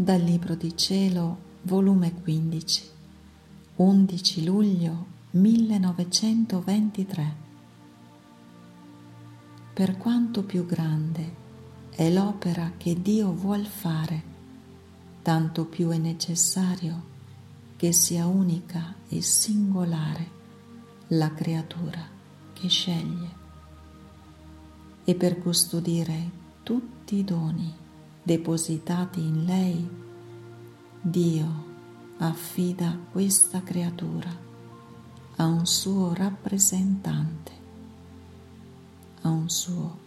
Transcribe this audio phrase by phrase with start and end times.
[0.00, 2.82] Dal Libro di Cielo, volume 15,
[3.74, 7.34] 11 luglio 1923.
[9.74, 11.34] Per quanto più grande
[11.90, 14.22] è l'opera che Dio vuol fare,
[15.22, 17.02] tanto più è necessario
[17.74, 20.30] che sia unica e singolare
[21.08, 22.06] la creatura
[22.52, 23.30] che sceglie.
[25.02, 26.30] E per custodire
[26.62, 27.86] tutti i doni
[28.22, 29.88] depositati in lei,
[31.00, 31.66] Dio
[32.18, 34.46] affida questa creatura
[35.36, 37.52] a un suo rappresentante,
[39.22, 39.98] a un suo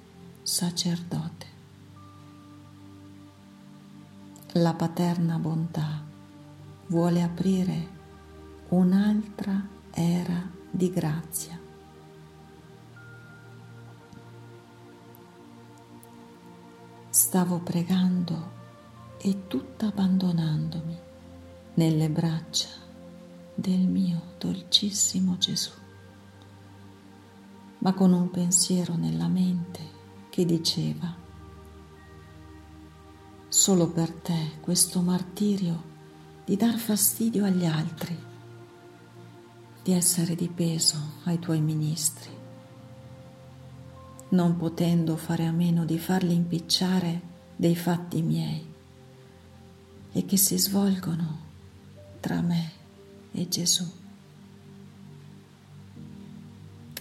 [0.42, 1.46] sacerdote.
[4.54, 6.04] La paterna bontà
[6.88, 7.88] vuole aprire
[8.70, 11.61] un'altra era di grazia
[17.32, 18.52] Stavo pregando
[19.18, 21.00] e tutta abbandonandomi
[21.76, 22.68] nelle braccia
[23.56, 25.72] del mio dolcissimo Gesù,
[27.78, 29.80] ma con un pensiero nella mente
[30.30, 31.16] che diceva,
[33.48, 35.84] solo per te questo martirio
[36.44, 38.20] di dar fastidio agli altri,
[39.82, 42.41] di essere di peso ai tuoi ministri
[44.32, 48.66] non potendo fare a meno di farli impicciare dei fatti miei
[50.14, 51.40] e che si svolgono
[52.20, 52.72] tra me
[53.32, 53.90] e Gesù.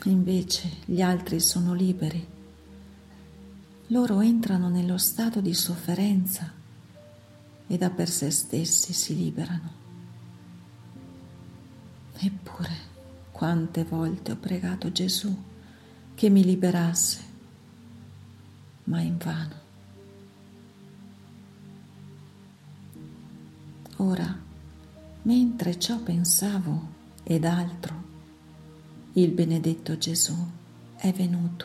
[0.04, 2.26] Invece gli altri sono liberi,
[3.88, 6.52] loro entrano nello stato di sofferenza
[7.66, 9.78] e da per sé stessi si liberano.
[12.18, 12.88] Eppure,
[13.30, 15.48] quante volte ho pregato Gesù
[16.20, 17.22] che mi liberasse,
[18.84, 19.54] ma invano.
[23.96, 24.38] Ora,
[25.22, 26.88] mentre ciò pensavo
[27.22, 28.02] ed altro,
[29.14, 30.36] il benedetto Gesù
[30.94, 31.64] è venuto,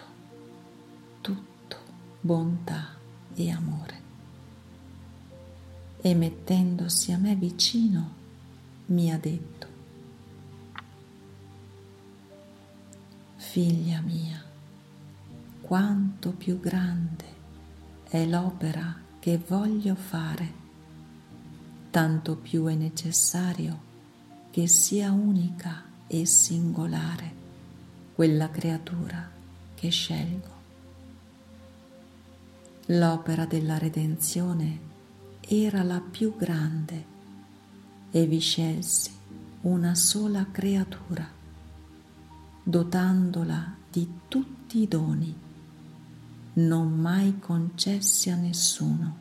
[1.19, 1.78] tutto
[2.22, 2.96] bontà
[3.34, 4.01] e amore.
[6.00, 8.13] E mettendosi a me vicino,
[8.85, 9.68] mi ha detto,
[13.56, 14.44] Figlia mia,
[15.62, 17.24] quanto più grande
[18.04, 20.52] è l'opera che voglio fare,
[21.90, 23.80] tanto più è necessario
[24.52, 27.34] che sia unica e singolare
[28.14, 29.32] quella creatura
[29.74, 30.54] che scelgo.
[32.88, 34.80] L'opera della redenzione
[35.40, 37.06] era la più grande
[38.12, 39.12] e vi scelsi
[39.62, 41.34] una sola creatura
[42.68, 45.31] dotandola di tutti i doni,
[46.53, 49.18] non mai concessi a nessuno,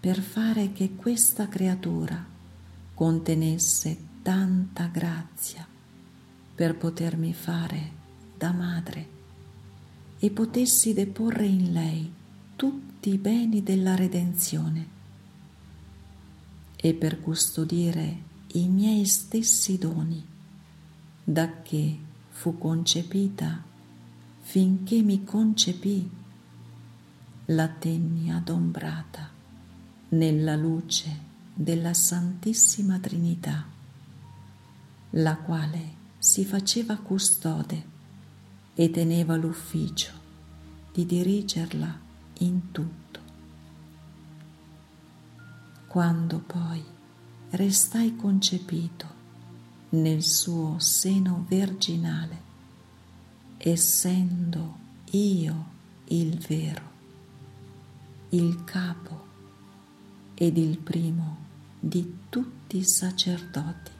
[0.00, 2.24] per fare che questa creatura
[2.94, 5.66] contenesse tanta grazia
[6.54, 7.90] per potermi fare
[8.38, 9.08] da madre
[10.18, 12.10] e potessi deporre in lei
[12.56, 14.94] tutti i beni della redenzione.
[16.74, 18.22] E per custodire
[18.52, 20.35] i miei stessi doni
[21.28, 21.98] da che
[22.28, 23.60] fu concepita
[24.42, 26.08] finché mi concepì,
[27.46, 29.28] la tenni adombrata
[30.10, 31.18] nella luce
[31.52, 33.66] della Santissima Trinità,
[35.10, 37.84] la quale si faceva custode
[38.74, 40.12] e teneva l'ufficio
[40.92, 41.98] di dirigerla
[42.38, 43.20] in tutto.
[45.88, 46.84] Quando poi
[47.50, 49.15] restai concepito
[49.96, 52.42] nel suo seno virginale,
[53.56, 54.76] essendo
[55.12, 55.64] io
[56.08, 56.90] il vero,
[58.30, 59.24] il capo
[60.34, 61.44] ed il primo
[61.80, 63.90] di tutti i sacerdoti.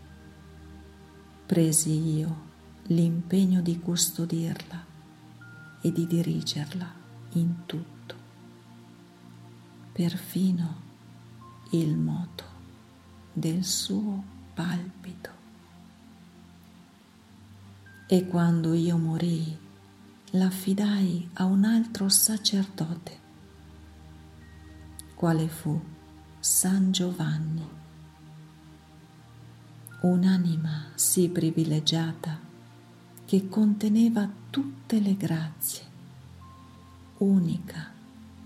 [1.46, 2.44] Presi io
[2.88, 4.84] l'impegno di custodirla
[5.80, 6.94] e di dirigerla
[7.32, 8.15] in tutto,
[9.92, 10.84] perfino
[11.71, 12.44] il moto
[13.32, 14.22] del suo
[14.54, 15.35] palpito.
[18.08, 19.58] E quando io morii,
[20.30, 23.18] l'affidai a un altro sacerdote,
[25.16, 25.80] quale fu
[26.38, 27.68] San Giovanni,
[30.03, 32.38] un'anima sì privilegiata
[33.24, 35.82] che conteneva tutte le grazie,
[37.18, 37.91] unica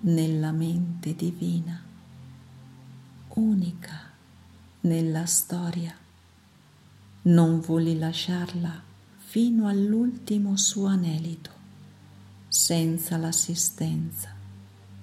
[0.00, 1.78] nella mente divina,
[3.34, 4.10] unica
[4.80, 5.94] nella storia.
[7.22, 8.88] Non volli lasciarla
[9.30, 11.50] fino all'ultimo suo anelito,
[12.48, 14.34] senza l'assistenza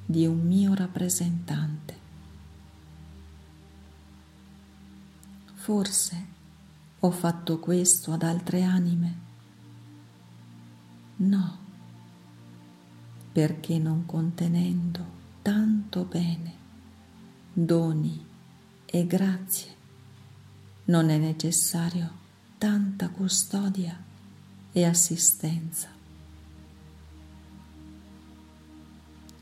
[0.06, 1.98] di un mio rappresentante,
[5.68, 6.26] Forse
[7.00, 9.16] ho fatto questo ad altre anime.
[11.18, 11.58] No,
[13.34, 15.06] perché non contenendo
[15.42, 16.54] tanto bene,
[17.52, 18.26] doni
[18.86, 19.76] e grazie,
[20.86, 22.12] non è necessario
[22.58, 24.07] tanta custodia
[24.78, 25.90] e assistenza.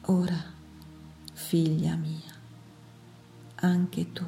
[0.04, 0.42] Ora,
[1.34, 2.34] figlia mia,
[3.56, 4.24] anche tu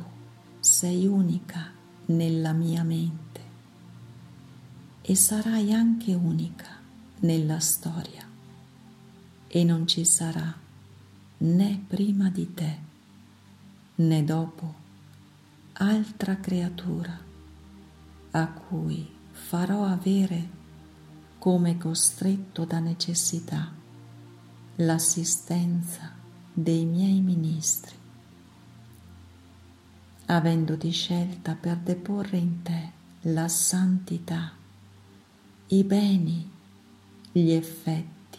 [0.59, 1.71] sei unica
[2.07, 3.41] nella mia mente
[5.01, 6.75] e sarai anche unica
[7.19, 8.27] nella storia
[9.47, 10.53] e non ci sarà
[11.37, 12.79] né prima di te
[13.95, 14.75] né dopo
[15.71, 17.17] altra creatura
[18.31, 20.56] a cui farò avere
[21.39, 23.71] come costretto da necessità
[24.77, 26.13] l'assistenza
[26.53, 27.95] dei miei ministri,
[30.25, 32.91] avendoti scelta per deporre in te
[33.21, 34.51] la santità,
[35.67, 36.51] i beni,
[37.31, 38.37] gli effetti,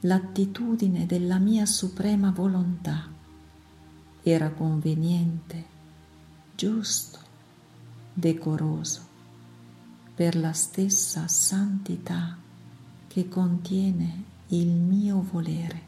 [0.00, 3.08] l'attitudine della mia suprema volontà,
[4.22, 5.64] era conveniente,
[6.54, 7.18] giusto,
[8.12, 9.07] decoroso,
[10.18, 12.36] per la stessa santità
[13.06, 15.82] che contiene il mio volere,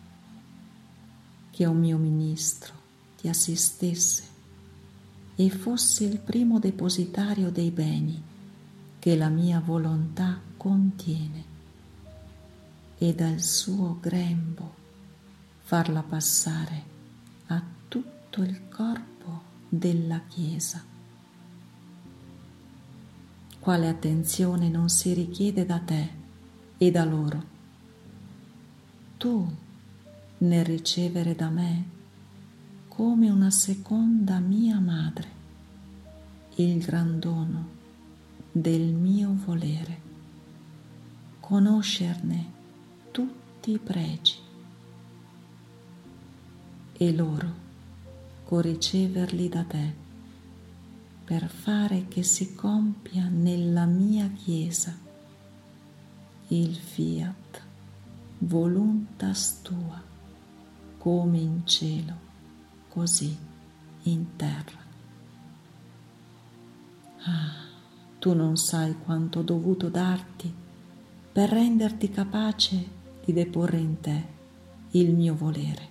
[1.50, 2.72] che un mio ministro
[3.16, 4.22] ti assistesse
[5.34, 8.22] e fosse il primo depositario dei beni
[9.00, 11.44] che la mia volontà contiene
[12.98, 14.74] e dal suo grembo
[15.58, 16.84] farla passare
[17.46, 20.89] a tutto il corpo della Chiesa.
[23.60, 26.08] Quale attenzione non si richiede da te
[26.76, 27.58] e da loro?
[29.20, 29.46] tu
[30.38, 31.84] nel ricevere da me
[32.88, 35.28] come una seconda mia madre
[36.54, 37.68] il gran dono
[38.50, 40.00] del mio volere,
[41.38, 42.52] conoscerne
[43.10, 44.36] tutti i pregi
[46.94, 47.68] e loro
[48.48, 49.94] riceverli da te
[51.30, 54.92] per fare che si compia nella mia Chiesa
[56.48, 57.62] il fiat
[58.38, 60.02] voluntas tua,
[60.98, 62.14] come in cielo,
[62.88, 63.38] così
[64.02, 64.78] in terra.
[67.18, 67.68] Ah,
[68.18, 70.52] tu non sai quanto ho dovuto darti
[71.30, 72.88] per renderti capace
[73.24, 74.24] di deporre in te
[74.90, 75.88] il mio volere.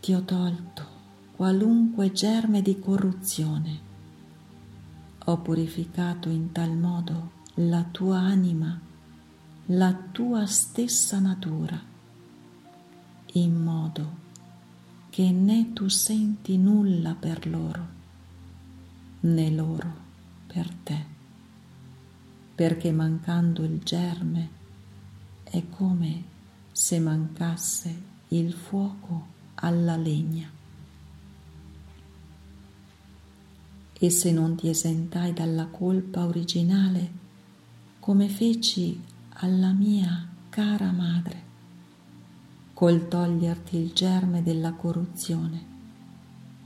[0.00, 0.99] Ti ho tolto
[1.40, 3.80] qualunque germe di corruzione.
[5.24, 8.78] Ho purificato in tal modo la tua anima
[9.68, 11.80] la tua stessa natura,
[13.32, 14.16] in modo
[15.08, 17.88] che né tu senti nulla per loro,
[19.20, 19.94] né loro
[20.46, 21.06] per te,
[22.54, 24.48] perché mancando il germe
[25.44, 26.22] è come
[26.70, 30.58] se mancasse il fuoco alla legna.
[34.02, 37.10] E se non ti esentai dalla colpa originale,
[38.00, 41.42] come feci alla mia cara madre,
[42.72, 45.66] col toglierti il germe della corruzione,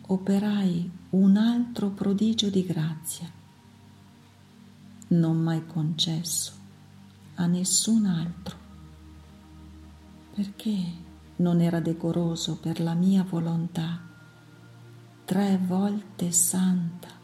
[0.02, 3.28] operai un altro prodigio di grazia,
[5.08, 6.52] non mai concesso
[7.34, 8.56] a nessun altro,
[10.32, 10.82] perché
[11.38, 14.00] non era decoroso per la mia volontà
[15.24, 17.22] tre volte santa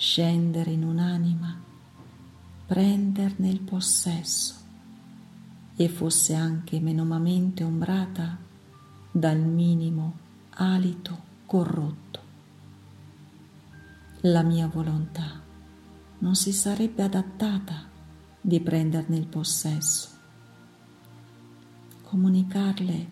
[0.00, 1.60] scendere in un'anima
[2.66, 4.54] prenderne il possesso
[5.74, 8.38] e fosse anche menomamente ombrata
[9.10, 10.16] dal minimo
[10.50, 12.20] alito corrotto.
[14.20, 15.42] La mia volontà
[16.18, 17.88] non si sarebbe adattata
[18.40, 20.10] di prenderne il possesso.
[22.02, 23.08] Comunicarle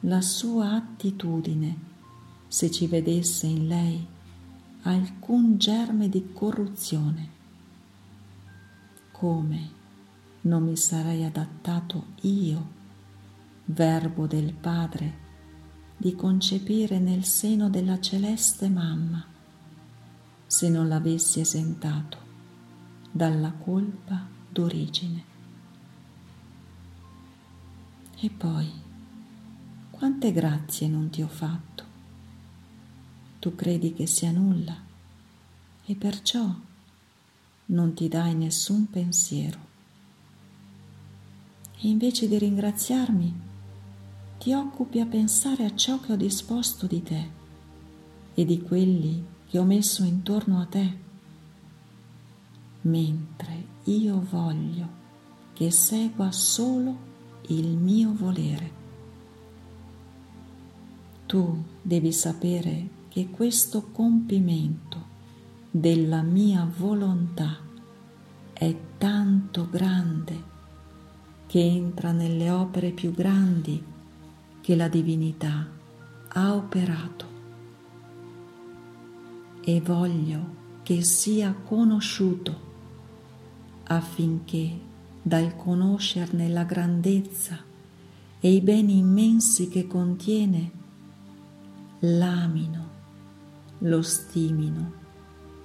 [0.00, 1.78] la sua attitudine
[2.48, 4.16] se ci vedesse in lei
[4.88, 7.36] alcun germe di corruzione
[9.12, 9.76] come
[10.42, 12.76] non mi sarei adattato io,
[13.66, 15.26] verbo del Padre,
[15.96, 19.22] di concepire nel seno della celeste mamma,
[20.46, 22.18] se non l'avessi esentato
[23.10, 25.24] dalla colpa d'origine.
[28.20, 28.70] E poi,
[29.90, 31.87] quante grazie non ti ho fatto?
[33.38, 34.76] Tu credi che sia nulla
[35.84, 36.52] e perciò
[37.66, 39.66] non ti dai nessun pensiero.
[41.80, 43.40] E invece di ringraziarmi,
[44.38, 47.30] ti occupi a pensare a ciò che ho disposto di te
[48.34, 50.98] e di quelli che ho messo intorno a te,
[52.82, 54.96] mentre io voglio
[55.52, 57.06] che segua solo
[57.48, 58.76] il mio volere.
[61.26, 65.06] Tu devi sapere che questo compimento
[65.72, 67.58] della mia volontà
[68.52, 70.42] è tanto grande
[71.48, 73.82] che entra nelle opere più grandi
[74.60, 75.66] che la divinità
[76.28, 77.26] ha operato.
[79.64, 82.60] E voglio che sia conosciuto
[83.82, 84.78] affinché
[85.20, 87.58] dal conoscerne la grandezza
[88.38, 90.70] e i beni immensi che contiene
[91.98, 92.87] l'amino,
[93.78, 94.92] lo stimino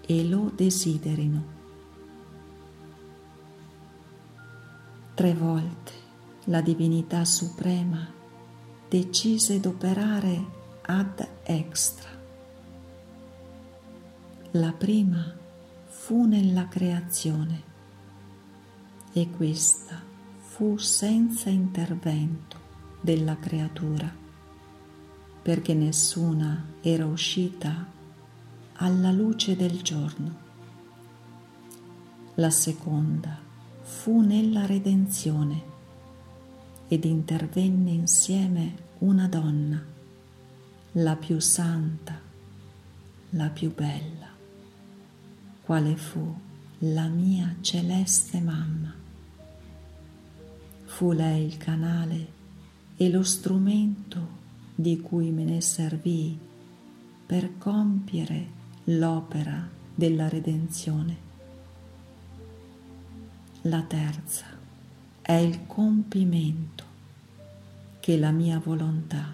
[0.06, 1.62] e lo desiderino.
[5.14, 5.92] Tre volte
[6.46, 8.06] la divinità suprema
[8.90, 10.46] decise d'operare
[10.82, 12.10] ad extra.
[14.52, 15.34] La prima
[15.86, 17.72] fu nella creazione
[19.14, 20.02] e questa
[20.38, 22.60] fu senza intervento
[23.00, 24.12] della creatura,
[25.42, 27.93] perché nessuna era uscita
[28.76, 30.42] alla luce del giorno.
[32.36, 33.38] La seconda
[33.82, 35.72] fu nella redenzione
[36.88, 39.84] ed intervenne insieme una donna,
[40.94, 42.20] la più santa,
[43.32, 44.28] la più bella,
[45.62, 46.36] quale fu
[46.80, 48.94] la mia celeste mamma.
[50.86, 52.32] Fu lei il canale
[52.98, 54.42] e lo strumento
[54.76, 56.38] di cui me ne servii
[57.26, 61.18] per compiere l'opera della redenzione.
[63.62, 64.46] La terza
[65.22, 66.84] è il compimento
[68.02, 69.34] che la mia volontà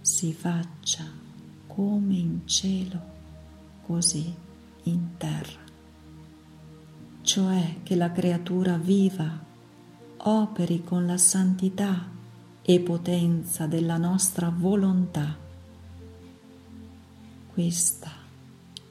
[0.00, 1.04] si faccia
[1.66, 3.00] come in cielo,
[3.86, 4.34] così
[4.82, 5.62] in terra.
[7.22, 9.42] Cioè che la creatura viva
[10.18, 12.06] operi con la santità
[12.60, 15.34] e potenza della nostra volontà.
[17.54, 18.23] Questa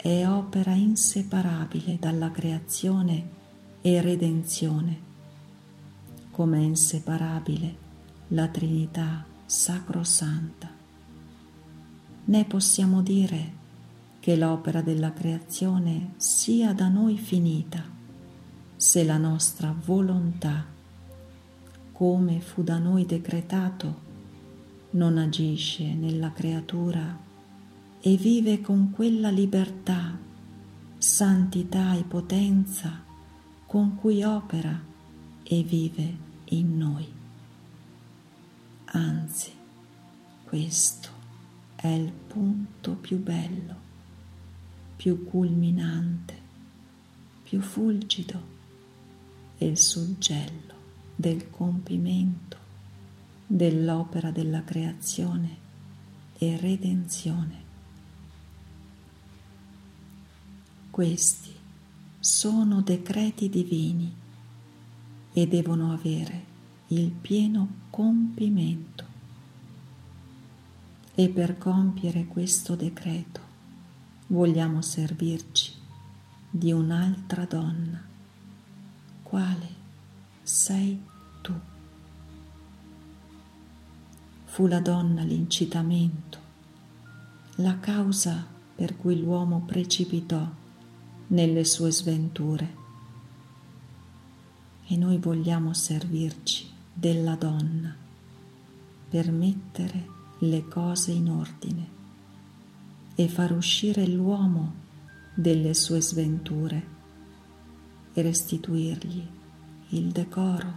[0.03, 3.29] è opera inseparabile dalla creazione
[3.79, 4.99] e redenzione,
[6.29, 7.75] come è inseparabile
[8.27, 10.69] la Trinità sacrosanta.
[12.25, 13.53] Né possiamo dire
[14.19, 17.81] che l'opera della creazione sia da noi finita
[18.75, 20.65] se la nostra volontà,
[21.93, 24.01] come fu da noi decretato,
[24.89, 27.22] non agisce nella creatura
[28.05, 30.19] e vive con quella libertà,
[30.97, 33.01] santità e potenza
[33.65, 34.77] con cui opera
[35.41, 36.17] e vive
[36.49, 37.09] in noi.
[38.87, 39.51] Anzi,
[40.43, 41.07] questo
[41.75, 43.75] è il punto più bello,
[44.97, 46.37] più culminante,
[47.43, 48.41] più fulgido
[49.57, 50.73] e il suggello
[51.15, 52.57] del compimento
[53.47, 55.57] dell'opera della creazione
[56.37, 57.62] e redenzione.
[60.93, 61.51] Questi
[62.19, 64.13] sono decreti divini
[65.33, 66.45] e devono avere
[66.89, 69.03] il pieno compimento.
[71.15, 73.39] E per compiere questo decreto
[74.27, 75.73] vogliamo servirci
[76.47, 77.99] di un'altra donna,
[79.23, 79.67] quale
[80.43, 81.01] sei
[81.41, 81.53] tu.
[84.45, 86.37] Fu la donna l'incitamento,
[87.55, 88.45] la causa
[88.75, 90.61] per cui l'uomo precipitò
[91.27, 92.81] nelle sue sventure.
[94.87, 97.95] E noi vogliamo servirci della donna
[99.09, 100.07] per mettere
[100.39, 101.87] le cose in ordine
[103.15, 104.81] e far uscire l'uomo
[105.33, 106.87] delle sue sventure
[108.13, 109.25] e restituirgli
[109.89, 110.73] il decoro,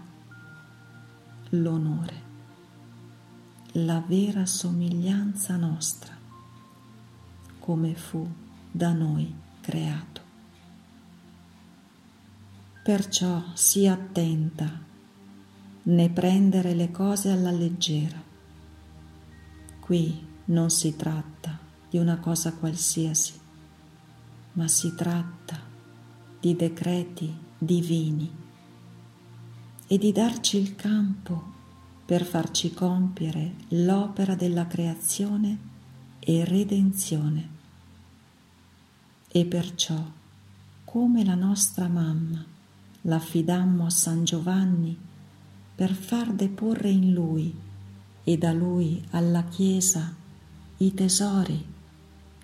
[1.51, 2.23] l'onore,
[3.73, 6.17] la vera somiglianza nostra,
[7.59, 8.27] come fu
[8.71, 10.26] da noi creato.
[12.87, 14.71] Perciò sii attenta
[15.83, 18.23] né prendere le cose alla leggera.
[19.81, 21.59] Qui non si tratta
[21.91, 23.33] di una cosa qualsiasi,
[24.53, 25.59] ma si tratta
[26.39, 28.31] di decreti divini
[29.89, 31.43] e di darci il campo
[32.05, 35.59] per farci compiere l'opera della creazione
[36.21, 37.49] e redenzione.
[39.27, 40.01] E perciò,
[40.85, 42.55] come la nostra mamma,
[43.07, 44.97] l'affidammo a San Giovanni
[45.75, 47.55] per far deporre in lui
[48.23, 50.15] e da lui alla Chiesa
[50.79, 51.65] i tesori,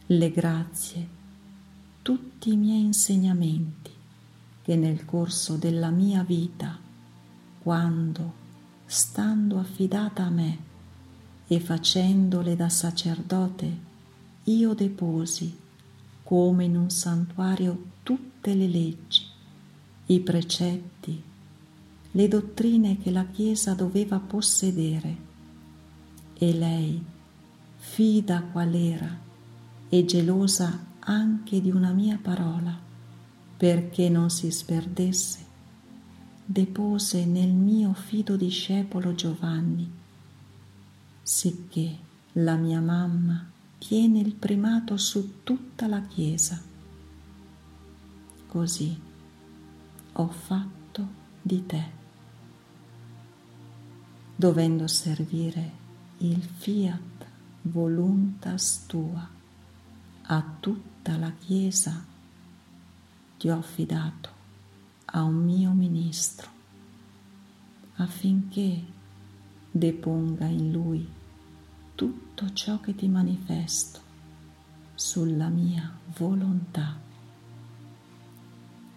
[0.06, 1.20] le grazie
[2.02, 3.90] tutti i miei insegnamenti
[4.62, 6.78] che nel corso della mia vita,
[7.60, 8.32] quando,
[8.86, 10.58] stando affidata a me
[11.46, 13.90] e facendole da sacerdote,
[14.44, 15.58] io deposi
[16.22, 19.31] come in un santuario tutte le leggi,
[20.06, 21.22] i precetti,
[22.10, 25.16] le dottrine che la Chiesa doveva possedere
[26.34, 27.02] e lei,
[27.76, 29.20] fida qual era
[29.88, 32.76] e gelosa anche di una mia parola,
[33.56, 35.38] perché non si sperdesse,
[36.44, 39.90] depose nel mio fido discepolo Giovanni,
[41.22, 41.96] sicché
[42.32, 46.60] la mia mamma tiene il primato su tutta la Chiesa.
[48.48, 49.10] Così
[50.14, 51.08] ho fatto
[51.40, 52.00] di te
[54.36, 55.72] dovendo servire
[56.18, 57.26] il fiat
[57.62, 59.28] voluntas tua
[60.24, 62.04] a tutta la Chiesa,
[63.38, 64.30] ti ho affidato
[65.06, 66.50] a un mio ministro
[67.96, 68.82] affinché
[69.70, 71.08] deponga in lui
[71.94, 74.00] tutto ciò che ti manifesto
[74.94, 76.98] sulla mia volontà,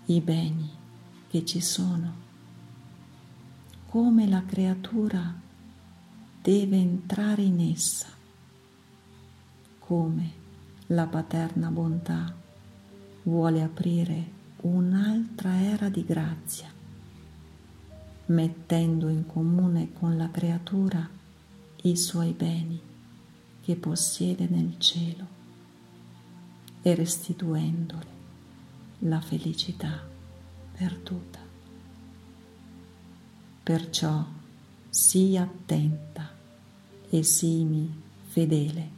[0.05, 0.84] i beni
[1.36, 2.13] che ci sono.
[3.88, 5.34] Come la creatura
[6.42, 8.08] deve entrare in essa,
[9.80, 10.32] come
[10.88, 12.34] la paterna bontà
[13.24, 16.72] vuole aprire un'altra era di grazia,
[18.27, 21.06] mettendo in comune con la creatura
[21.82, 22.80] i suoi beni
[23.60, 25.27] che possiede nel cielo
[26.82, 28.13] e restituendole
[29.00, 30.13] la felicità
[30.77, 31.39] perduta.
[33.63, 34.25] Perciò
[34.89, 36.30] sii attenta
[37.10, 37.89] e sii
[38.28, 38.89] fedele